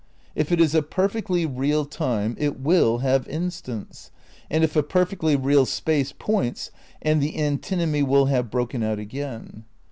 [0.33, 4.09] If it is a "perfectly real time" it ^mll have instants,
[4.49, 6.71] and if a perfectly real space points,
[7.03, 9.63] and the antinomy will have broken out again.